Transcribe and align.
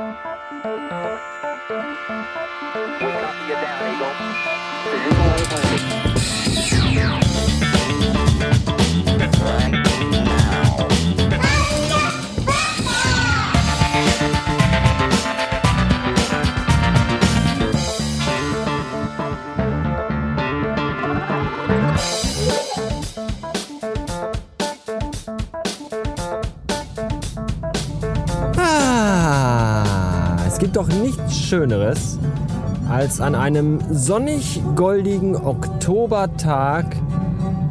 Ah, 0.00 0.14
es 9.72 9.77
gibt 30.68 30.76
doch 30.76 31.00
nichts 31.00 31.38
Schöneres, 31.38 32.18
als 32.90 33.22
an 33.22 33.34
einem 33.34 33.78
sonnig-goldigen 33.90 35.34
Oktobertag 35.34 36.94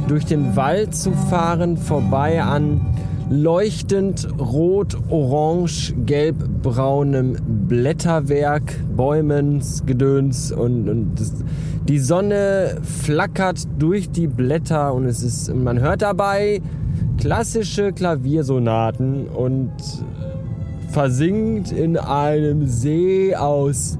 durch 0.07 0.25
den 0.25 0.55
Wald 0.55 0.95
zu 0.95 1.11
fahren, 1.11 1.77
vorbei 1.77 2.41
an 2.41 2.81
leuchtend 3.29 4.27
rot, 4.39 4.97
orange, 5.09 5.93
gelb, 6.07 6.37
braunem 6.63 7.37
Blätterwerk, 7.67 8.63
Bäumen, 8.95 9.61
Gedöns 9.85 10.51
und, 10.51 10.89
und 10.89 11.19
das, 11.19 11.33
die 11.87 11.99
Sonne 11.99 12.79
flackert 12.81 13.67
durch 13.77 14.09
die 14.09 14.25
Blätter 14.25 14.95
und 14.95 15.05
es 15.05 15.21
ist, 15.21 15.53
man 15.53 15.79
hört 15.79 16.01
dabei 16.01 16.63
klassische 17.19 17.93
Klaviersonaten 17.93 19.27
und 19.27 19.71
versinkt 20.89 21.71
in 21.71 21.97
einem 21.97 22.67
See 22.67 23.35
aus 23.35 23.97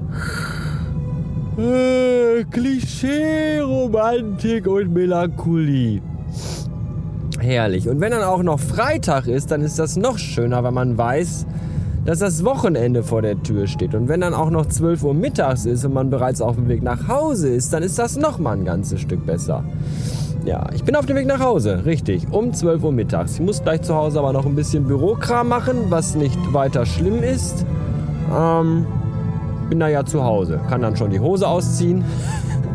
äh, 1.58 2.44
Klischee, 2.44 3.60
Romantik 3.60 4.66
und 4.66 4.92
Melancholie. 4.92 6.00
Herrlich. 7.40 7.88
Und 7.88 8.00
wenn 8.00 8.10
dann 8.10 8.22
auch 8.22 8.42
noch 8.42 8.58
Freitag 8.58 9.26
ist, 9.26 9.50
dann 9.50 9.62
ist 9.62 9.78
das 9.78 9.96
noch 9.96 10.18
schöner, 10.18 10.62
weil 10.64 10.72
man 10.72 10.98
weiß, 10.98 11.46
dass 12.04 12.20
das 12.20 12.44
Wochenende 12.44 13.02
vor 13.02 13.22
der 13.22 13.42
Tür 13.42 13.66
steht. 13.66 13.94
Und 13.94 14.08
wenn 14.08 14.20
dann 14.20 14.34
auch 14.34 14.50
noch 14.50 14.66
12 14.66 15.02
Uhr 15.04 15.14
mittags 15.14 15.66
ist 15.66 15.84
und 15.84 15.92
man 15.92 16.10
bereits 16.10 16.40
auf 16.40 16.56
dem 16.56 16.68
Weg 16.68 16.82
nach 16.82 17.06
Hause 17.06 17.48
ist, 17.48 17.72
dann 17.72 17.82
ist 17.82 17.98
das 17.98 18.16
noch 18.16 18.38
mal 18.38 18.56
ein 18.56 18.64
ganzes 18.64 19.00
Stück 19.00 19.26
besser. 19.26 19.62
Ja, 20.48 20.64
ich 20.74 20.82
bin 20.82 20.96
auf 20.96 21.04
dem 21.04 21.14
Weg 21.14 21.26
nach 21.26 21.40
Hause, 21.40 21.84
richtig, 21.84 22.26
um 22.30 22.54
12 22.54 22.82
Uhr 22.82 22.90
mittags. 22.90 23.34
Ich 23.34 23.40
muss 23.42 23.62
gleich 23.62 23.82
zu 23.82 23.94
Hause 23.94 24.18
aber 24.18 24.32
noch 24.32 24.46
ein 24.46 24.54
bisschen 24.54 24.84
Bürokram 24.84 25.46
machen, 25.46 25.76
was 25.90 26.14
nicht 26.14 26.38
weiter 26.54 26.86
schlimm 26.86 27.22
ist. 27.22 27.66
Ähm, 28.34 28.86
bin 29.68 29.78
da 29.78 29.88
ja 29.88 30.06
zu 30.06 30.24
Hause, 30.24 30.58
kann 30.70 30.80
dann 30.80 30.96
schon 30.96 31.10
die 31.10 31.20
Hose 31.20 31.46
ausziehen 31.46 32.02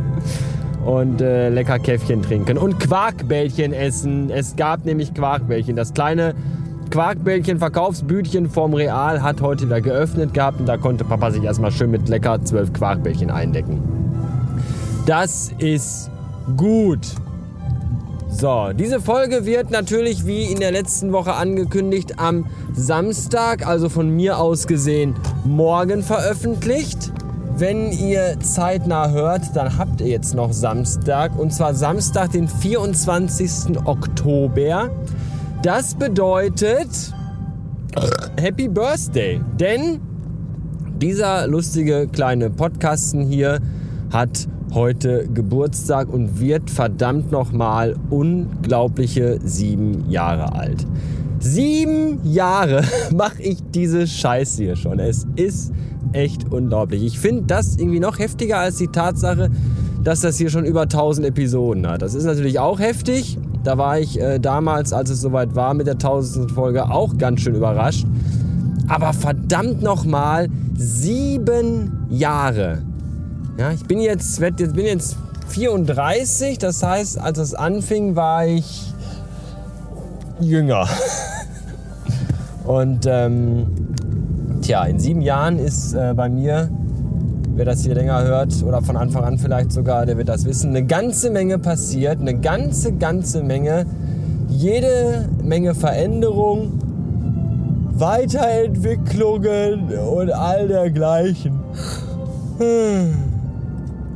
und 0.85 1.19
äh, 1.19 1.49
lecker 1.49 1.79
Käffchen 1.79 2.21
trinken 2.21 2.59
und 2.59 2.79
Quarkbällchen 2.79 3.73
essen. 3.73 4.29
Es 4.29 4.55
gab 4.55 4.85
nämlich 4.85 5.15
Quarkbällchen. 5.15 5.75
Das 5.75 5.95
kleine 5.95 6.35
Quarkbällchen 6.91 7.57
Verkaufsbütchen 7.57 8.51
vom 8.51 8.75
Real 8.75 9.23
hat 9.23 9.41
heute 9.41 9.65
wieder 9.65 9.81
geöffnet 9.81 10.35
gehabt 10.35 10.59
und 10.59 10.67
da 10.67 10.77
konnte 10.77 11.05
Papa 11.05 11.31
sich 11.31 11.43
erstmal 11.43 11.71
schön 11.71 11.89
mit 11.89 12.07
lecker 12.07 12.39
zwölf 12.45 12.71
Quarkbällchen 12.71 13.31
eindecken. 13.31 13.81
Das 15.07 15.51
ist 15.57 16.11
gut. 16.55 16.99
So, 18.35 18.71
diese 18.73 18.99
Folge 18.99 19.45
wird 19.45 19.69
natürlich 19.69 20.25
wie 20.25 20.45
in 20.45 20.59
der 20.59 20.71
letzten 20.71 21.13
Woche 21.13 21.33
angekündigt 21.33 22.19
am 22.19 22.47
Samstag, 22.73 23.65
also 23.65 23.89
von 23.89 24.09
mir 24.09 24.39
aus 24.39 24.65
gesehen, 24.65 25.15
morgen 25.45 26.01
veröffentlicht. 26.01 27.13
Wenn 27.57 27.91
ihr 27.91 28.39
zeitnah 28.39 29.11
hört, 29.11 29.55
dann 29.55 29.77
habt 29.77 30.01
ihr 30.01 30.07
jetzt 30.07 30.33
noch 30.33 30.51
Samstag 30.51 31.37
und 31.37 31.53
zwar 31.53 31.75
Samstag, 31.75 32.31
den 32.31 32.47
24. 32.47 33.77
Oktober. 33.85 34.89
Das 35.61 35.93
bedeutet 35.93 37.13
Happy 38.41 38.67
Birthday, 38.67 39.39
denn 39.59 40.01
dieser 40.99 41.47
lustige 41.47 42.07
kleine 42.07 42.49
Podcasten 42.49 43.27
hier 43.27 43.59
hat 44.11 44.47
heute 44.73 45.27
Geburtstag 45.27 46.11
und 46.11 46.39
wird 46.39 46.69
verdammt 46.69 47.31
nochmal 47.31 47.95
unglaubliche 48.09 49.39
sieben 49.43 50.09
Jahre 50.09 50.53
alt. 50.53 50.85
Sieben 51.39 52.19
Jahre 52.23 52.83
mache 53.15 53.41
ich 53.41 53.57
diese 53.73 54.07
Scheiße 54.07 54.63
hier 54.63 54.75
schon. 54.75 54.99
Es 54.99 55.27
ist 55.35 55.71
echt 56.13 56.51
unglaublich. 56.51 57.03
Ich 57.03 57.19
finde 57.19 57.43
das 57.47 57.77
irgendwie 57.77 57.99
noch 57.99 58.19
heftiger 58.19 58.59
als 58.59 58.77
die 58.77 58.87
Tatsache, 58.87 59.49
dass 60.03 60.21
das 60.21 60.37
hier 60.37 60.49
schon 60.49 60.65
über 60.65 60.83
1000 60.83 61.27
Episoden 61.27 61.87
hat. 61.87 62.01
Das 62.01 62.13
ist 62.13 62.25
natürlich 62.25 62.59
auch 62.59 62.79
heftig. 62.79 63.37
Da 63.63 63.77
war 63.77 63.99
ich 63.99 64.19
äh, 64.19 64.39
damals, 64.39 64.91
als 64.91 65.09
es 65.09 65.21
soweit 65.21 65.55
war 65.55 65.73
mit 65.73 65.87
der 65.87 65.93
1000. 65.93 66.51
Folge, 66.51 66.89
auch 66.89 67.17
ganz 67.17 67.41
schön 67.41 67.55
überrascht. 67.55 68.05
Aber 68.87 69.13
verdammt 69.13 69.81
nochmal, 69.81 70.49
sieben 70.75 72.05
Jahre. 72.09 72.83
Ja, 73.57 73.71
ich 73.71 73.85
bin 73.85 73.99
jetzt, 73.99 74.39
werd, 74.39 74.57
bin 74.57 74.85
jetzt 74.85 75.17
34, 75.49 76.57
das 76.57 76.81
heißt, 76.81 77.19
als 77.19 77.37
es 77.37 77.53
anfing, 77.53 78.15
war 78.15 78.47
ich 78.47 78.91
jünger. 80.39 80.87
Und 82.65 83.05
ähm, 83.07 83.67
tja, 84.61 84.85
in 84.85 84.99
sieben 84.99 85.21
Jahren 85.21 85.59
ist 85.59 85.93
äh, 85.93 86.13
bei 86.15 86.29
mir, 86.29 86.69
wer 87.55 87.65
das 87.65 87.81
hier 87.81 87.93
länger 87.93 88.23
hört 88.23 88.63
oder 88.63 88.81
von 88.81 88.97
Anfang 88.97 89.23
an 89.23 89.37
vielleicht 89.37 89.71
sogar, 89.71 90.07
der 90.07 90.17
wird 90.17 90.29
das 90.29 90.45
wissen, 90.45 90.69
eine 90.69 90.85
ganze 90.85 91.29
Menge 91.29 91.59
passiert, 91.59 92.19
eine 92.19 92.39
ganze, 92.39 92.93
ganze 92.93 93.43
Menge, 93.43 93.85
jede 94.49 95.29
Menge 95.43 95.75
Veränderung, 95.75 96.79
Weiterentwicklungen 97.91 99.95
und 99.99 100.31
all 100.31 100.67
dergleichen. 100.67 101.59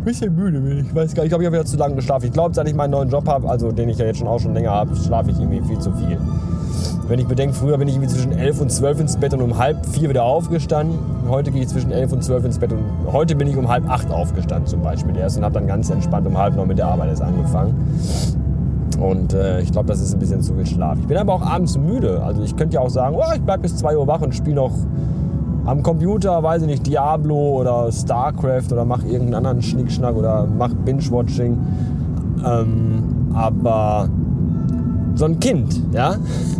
Bisschen 0.08 0.34
müde 0.34 0.62
bin. 0.62 0.86
Ich 0.86 0.96
weiß 0.96 1.14
gar 1.14 1.24
nicht, 1.24 1.26
ich 1.26 1.30
glaube, 1.32 1.44
ich 1.44 1.48
habe 1.48 1.58
ja 1.58 1.66
zu 1.66 1.76
lange 1.76 1.96
geschlafen. 1.96 2.28
Ich 2.28 2.32
glaube, 2.32 2.56
seit 2.56 2.66
ich 2.66 2.74
meinen 2.74 2.92
neuen 2.92 3.10
Job 3.10 3.28
habe, 3.28 3.50
also 3.50 3.74
den 3.74 3.90
ich 3.90 3.98
ja 3.98 4.06
jetzt 4.06 4.20
schon 4.20 4.28
auch 4.30 4.40
schon 4.40 4.54
länger 4.54 4.72
habe, 4.72 4.96
schlafe 4.96 5.32
ich 5.32 5.38
irgendwie 5.38 5.60
viel 5.68 5.80
zu 5.80 5.92
viel. 5.92 6.18
Wenn 7.10 7.20
ich 7.20 7.28
bedenke, 7.28 7.54
früher 7.54 7.78
bin 7.78 7.90
ich 7.90 7.96
irgendwie 7.96 8.14
zwischen 8.14 8.32
11 8.32 8.62
und 8.62 8.72
12 8.72 9.02
ins 9.02 9.18
Bett 9.18 9.34
und 9.34 9.42
um 9.42 9.58
halb 9.58 9.86
vier 9.86 10.08
wieder 10.08 10.24
aufgestanden. 10.24 10.98
Heute 11.28 11.52
gehe 11.52 11.62
ich 11.62 11.68
zwischen 11.68 11.92
11 11.92 12.14
und 12.14 12.24
12 12.24 12.46
ins 12.46 12.58
Bett 12.58 12.72
und 12.72 13.12
heute 13.12 13.36
bin 13.36 13.50
ich 13.50 13.58
um 13.58 13.68
halb 13.68 13.90
acht 13.90 14.10
aufgestanden 14.10 14.66
zum 14.66 14.82
Beispiel 14.82 15.14
erst 15.18 15.40
und 15.40 15.44
habe 15.44 15.56
dann 15.56 15.68
ganz 15.68 15.90
entspannt 15.90 16.26
um 16.26 16.38
halb 16.38 16.56
noch 16.56 16.66
mit 16.66 16.78
der 16.78 16.88
Arbeit 16.88 17.10
erst 17.10 17.22
angefangen. 17.22 17.76
Und 19.02 19.34
äh, 19.34 19.60
ich 19.60 19.74
glaube, 19.74 19.90
das 19.90 20.00
ist 20.00 20.14
ein 20.14 20.20
bisschen 20.20 20.42
zu 20.42 20.54
viel 20.54 20.66
Schlaf. 20.66 20.98
Ich 21.02 21.08
bin 21.08 21.18
aber 21.18 21.34
auch 21.34 21.46
abends 21.46 21.78
müde. 21.78 22.24
Also 22.24 22.44
ich 22.44 22.56
könnte 22.56 22.76
ja 22.76 22.80
auch 22.80 22.90
sagen, 22.90 23.18
oh, 23.20 23.34
ich 23.36 23.42
bleibe 23.42 23.64
bis 23.64 23.76
2 23.76 23.98
Uhr 23.98 24.08
wach 24.08 24.22
und 24.22 24.34
spiele 24.34 24.56
noch 24.56 24.72
am 25.68 25.84
Computer, 25.84 26.42
weiß 26.42 26.62
ich 26.62 26.68
nicht, 26.68 26.88
Diablo 26.88 27.60
oder 27.60 27.92
StarCraft 27.92 28.72
oder 28.72 28.86
mach 28.86 29.04
irgendeinen 29.04 29.36
anderen 29.36 29.62
Schnickschnack 29.62 30.16
oder 30.16 30.48
mach 30.58 30.74
Binge-Watching. 30.74 31.58
Ähm, 32.46 33.04
aber 33.34 34.08
so 35.16 35.26
ein 35.26 35.40
Kind, 35.42 35.82
ja, 35.92 36.16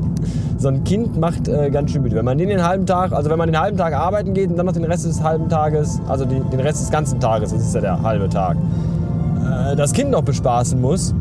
so 0.58 0.68
ein 0.68 0.84
Kind 0.84 1.18
macht 1.18 1.48
äh, 1.48 1.70
ganz 1.70 1.92
schön 1.92 2.02
müde. 2.02 2.18
Wenn 2.18 2.26
man 2.26 2.38
den, 2.38 2.50
den 2.50 2.68
halben 2.68 2.86
Tag, 2.86 3.14
also 3.14 3.30
wenn 3.30 3.38
man 3.38 3.48
den 3.48 3.60
halben 3.60 3.78
Tag 3.78 3.94
arbeiten 3.94 4.34
geht 4.34 4.50
und 4.50 4.58
dann 4.58 4.66
noch 4.66 4.74
den 4.74 4.84
Rest 4.84 5.06
des 5.06 5.24
halben 5.24 5.48
Tages, 5.48 6.02
also 6.10 6.26
die, 6.26 6.42
den 6.42 6.60
Rest 6.60 6.82
des 6.82 6.92
ganzen 6.92 7.22
Tages, 7.22 7.54
das 7.54 7.62
ist 7.62 7.76
ja 7.76 7.82
der 7.82 8.04
halbe 8.04 8.28
Tag, 8.28 8.58
äh, 8.58 9.78
das 9.78 9.94
Kind 9.94 10.12
noch 10.12 10.24
bespaßen 10.24 10.82
muss, 10.82 11.16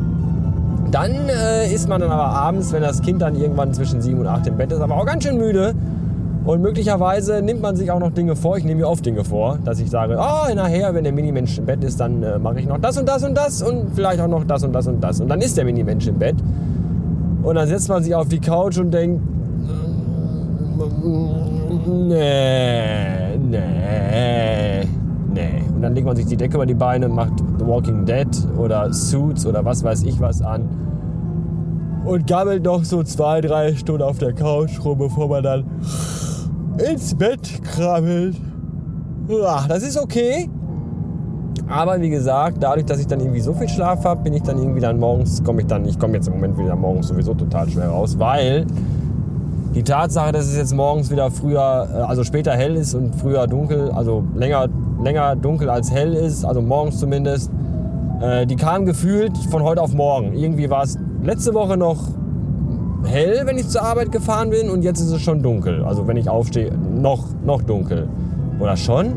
dann 0.90 1.12
äh, 1.28 1.72
ist 1.72 1.88
man 1.88 2.00
dann 2.00 2.10
aber 2.10 2.30
abends, 2.30 2.72
wenn 2.72 2.82
das 2.82 3.00
Kind 3.00 3.22
dann 3.22 3.36
irgendwann 3.36 3.72
zwischen 3.74 4.02
sieben 4.02 4.20
und 4.20 4.26
acht 4.26 4.44
im 4.48 4.56
Bett 4.56 4.72
ist, 4.72 4.80
aber 4.80 4.96
auch 4.96 5.06
ganz 5.06 5.22
schön 5.22 5.38
müde 5.38 5.72
und 6.46 6.62
möglicherweise 6.62 7.42
nimmt 7.42 7.60
man 7.60 7.74
sich 7.74 7.90
auch 7.90 7.98
noch 7.98 8.12
Dinge 8.12 8.36
vor. 8.36 8.56
Ich 8.56 8.64
nehme 8.64 8.82
mir 8.82 8.88
oft 8.88 9.04
Dinge 9.04 9.24
vor, 9.24 9.58
dass 9.64 9.80
ich 9.80 9.90
sage, 9.90 10.16
oh, 10.16 10.54
nachher, 10.54 10.94
wenn 10.94 11.02
der 11.02 11.12
Minimensch 11.12 11.58
im 11.58 11.66
Bett 11.66 11.82
ist, 11.82 11.98
dann 11.98 12.22
äh, 12.22 12.38
mache 12.38 12.60
ich 12.60 12.66
noch 12.66 12.78
das 12.78 12.96
und 12.96 13.08
das 13.08 13.24
und 13.24 13.34
das 13.36 13.62
und 13.62 13.90
vielleicht 13.96 14.20
auch 14.20 14.28
noch 14.28 14.44
das 14.44 14.62
und 14.62 14.72
das 14.72 14.86
und 14.86 15.02
das. 15.02 15.20
Und 15.20 15.28
dann 15.28 15.40
ist 15.40 15.56
der 15.56 15.64
Minimensch 15.64 16.06
im 16.06 16.18
Bett. 16.20 16.36
Und 17.42 17.56
dann 17.56 17.66
setzt 17.66 17.88
man 17.88 18.00
sich 18.02 18.14
auf 18.14 18.28
die 18.28 18.38
Couch 18.38 18.78
und 18.78 18.94
denkt, 18.94 19.20
nee, 21.86 23.36
nee, 23.38 24.86
nee. 25.34 25.62
Und 25.74 25.82
dann 25.82 25.94
legt 25.94 26.06
man 26.06 26.14
sich 26.14 26.26
die 26.26 26.36
Decke 26.36 26.54
über 26.54 26.66
die 26.66 26.74
Beine, 26.74 27.08
macht 27.08 27.32
The 27.58 27.66
Walking 27.66 28.04
Dead 28.04 28.28
oder 28.56 28.92
Suits 28.92 29.46
oder 29.46 29.64
was 29.64 29.82
weiß 29.82 30.04
ich 30.04 30.20
was 30.20 30.42
an. 30.42 30.68
Und 32.04 32.28
gammelt 32.28 32.64
noch 32.64 32.84
so 32.84 33.02
zwei, 33.02 33.40
drei 33.40 33.74
Stunden 33.74 34.02
auf 34.02 34.18
der 34.18 34.32
Couch 34.32 34.84
rum, 34.84 34.98
bevor 34.98 35.28
man 35.28 35.42
dann 35.42 35.64
ins 36.78 37.14
Bett 37.14 37.62
krabbelt. 37.62 38.36
Ja, 39.28 39.64
das 39.68 39.82
ist 39.82 39.98
okay. 39.98 40.48
Aber 41.68 42.00
wie 42.00 42.10
gesagt, 42.10 42.58
dadurch, 42.60 42.86
dass 42.86 43.00
ich 43.00 43.06
dann 43.08 43.18
irgendwie 43.20 43.40
so 43.40 43.52
viel 43.52 43.68
Schlaf 43.68 44.04
habe, 44.04 44.22
bin 44.22 44.34
ich 44.34 44.42
dann 44.42 44.58
irgendwie 44.58 44.80
dann 44.80 45.00
morgens, 45.00 45.42
komme 45.42 45.62
ich 45.62 45.66
dann, 45.66 45.84
ich 45.84 45.98
komme 45.98 46.14
jetzt 46.14 46.28
im 46.28 46.34
Moment 46.34 46.56
wieder 46.58 46.76
morgens 46.76 47.08
sowieso 47.08 47.34
total 47.34 47.68
schwer 47.68 47.88
raus, 47.88 48.16
weil 48.18 48.66
Die 49.76 49.82
Tatsache, 49.82 50.32
dass 50.32 50.46
es 50.46 50.56
jetzt 50.56 50.74
morgens 50.74 51.10
wieder 51.10 51.30
früher, 51.30 51.86
äh, 51.92 51.98
also 51.98 52.24
später 52.24 52.52
hell 52.52 52.76
ist 52.76 52.94
und 52.94 53.14
früher 53.14 53.46
dunkel, 53.46 53.90
also 53.90 54.24
länger, 54.34 54.68
länger 55.04 55.36
dunkel 55.36 55.68
als 55.68 55.90
hell 55.92 56.14
ist, 56.14 56.46
also 56.46 56.62
morgens 56.62 56.98
zumindest, 56.98 57.50
äh, 58.22 58.46
die 58.46 58.56
kam 58.56 58.86
gefühlt 58.86 59.36
von 59.50 59.62
heute 59.62 59.82
auf 59.82 59.92
morgen. 59.92 60.32
Irgendwie 60.32 60.70
war 60.70 60.82
es 60.82 60.98
letzte 61.22 61.52
Woche 61.52 61.76
noch 61.76 61.98
hell, 63.06 63.42
wenn 63.44 63.58
ich 63.58 63.68
zur 63.68 63.82
Arbeit 63.82 64.12
gefahren 64.12 64.50
bin 64.50 64.70
und 64.70 64.82
jetzt 64.82 65.00
ist 65.00 65.10
es 65.10 65.22
schon 65.22 65.42
dunkel. 65.42 65.84
Also 65.84 66.06
wenn 66.06 66.16
ich 66.16 66.28
aufstehe, 66.28 66.72
noch, 66.74 67.24
noch 67.44 67.62
dunkel. 67.62 68.08
Oder 68.60 68.76
schon? 68.76 69.14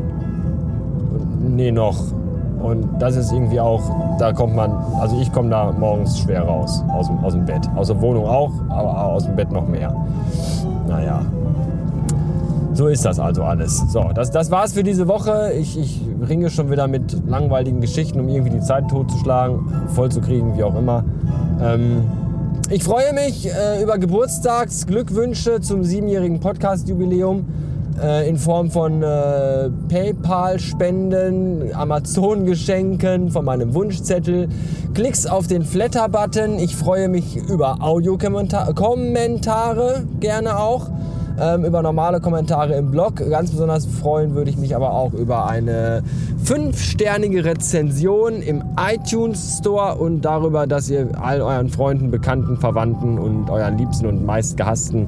Nee, 1.56 1.72
noch. 1.72 2.12
Und 2.62 2.86
das 2.98 3.16
ist 3.16 3.32
irgendwie 3.32 3.58
auch, 3.58 3.80
da 4.18 4.32
kommt 4.32 4.54
man, 4.54 4.70
also 5.00 5.18
ich 5.18 5.32
komme 5.32 5.48
da 5.48 5.72
morgens 5.72 6.18
schwer 6.18 6.42
raus, 6.42 6.84
aus 6.92 7.06
dem, 7.06 7.18
aus 7.18 7.32
dem 7.32 7.46
Bett. 7.46 7.68
Aus 7.74 7.88
der 7.88 8.00
Wohnung 8.00 8.26
auch, 8.26 8.52
aber 8.68 9.04
aus 9.04 9.24
dem 9.24 9.34
Bett 9.36 9.50
noch 9.50 9.66
mehr. 9.66 9.94
Naja. 10.86 11.22
So 12.72 12.86
ist 12.86 13.04
das 13.04 13.18
also 13.18 13.42
alles. 13.42 13.78
So, 13.88 14.10
das, 14.14 14.30
das 14.30 14.50
war's 14.50 14.74
für 14.74 14.82
diese 14.82 15.08
Woche. 15.08 15.52
Ich, 15.58 15.78
ich 15.78 16.02
ringe 16.26 16.50
schon 16.50 16.70
wieder 16.70 16.86
mit 16.86 17.26
langweiligen 17.26 17.80
Geschichten, 17.80 18.20
um 18.20 18.28
irgendwie 18.28 18.50
die 18.50 18.60
Zeit 18.60 18.88
totzuschlagen, 18.88 19.60
vollzukriegen, 19.88 20.56
wie 20.56 20.62
auch 20.62 20.76
immer. 20.76 21.04
Ähm, 21.60 22.04
ich 22.70 22.84
freue 22.84 23.12
mich 23.12 23.48
äh, 23.48 23.82
über 23.82 23.98
Geburtstagsglückwünsche 23.98 25.60
zum 25.60 25.82
siebenjährigen 25.82 26.38
Podcast-Jubiläum 26.38 27.44
äh, 28.00 28.28
in 28.28 28.36
Form 28.36 28.70
von 28.70 29.02
äh, 29.02 29.70
PayPal-Spenden, 29.88 31.74
Amazon-Geschenken, 31.74 33.30
von 33.30 33.44
meinem 33.44 33.74
Wunschzettel, 33.74 34.48
Klicks 34.94 35.26
auf 35.26 35.48
den 35.48 35.64
Flatter-Button. 35.64 36.60
Ich 36.60 36.76
freue 36.76 37.08
mich 37.08 37.36
über 37.36 37.82
Audiokommentare, 37.82 40.04
gerne 40.20 40.56
auch. 40.56 40.88
Ähm, 41.38 41.64
über 41.64 41.82
normale 41.82 42.20
Kommentare 42.20 42.74
im 42.74 42.90
Blog. 42.90 43.16
Ganz 43.16 43.50
besonders 43.50 43.86
freuen 43.86 44.34
würde 44.34 44.50
ich 44.50 44.58
mich 44.58 44.76
aber 44.76 44.92
auch 44.92 45.12
über 45.14 45.46
eine 45.48 46.02
fünfsternige 46.42 47.44
Rezension 47.44 48.42
im 48.42 48.62
iTunes 48.78 49.58
Store 49.58 49.96
und 49.96 50.22
darüber, 50.22 50.66
dass 50.66 50.90
ihr 50.90 51.08
all 51.20 51.40
euren 51.40 51.68
Freunden, 51.68 52.10
Bekannten, 52.10 52.56
Verwandten 52.56 53.18
und 53.18 53.48
euren 53.48 53.78
Liebsten 53.78 54.06
und 54.06 54.24
meistgehassten 54.24 55.06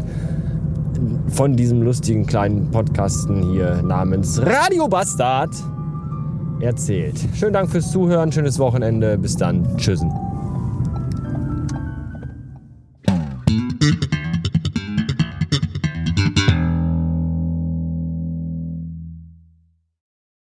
von 1.28 1.56
diesem 1.56 1.82
lustigen 1.82 2.26
kleinen 2.26 2.70
Podcasten 2.70 3.50
hier 3.50 3.82
namens 3.82 4.40
Radio 4.40 4.88
Bastard 4.88 5.50
erzählt. 6.60 7.18
Schönen 7.34 7.54
Dank 7.54 7.70
fürs 7.70 7.90
Zuhören, 7.90 8.30
schönes 8.30 8.58
Wochenende, 8.58 9.18
bis 9.18 9.36
dann, 9.36 9.76
tschüssen. 9.76 10.12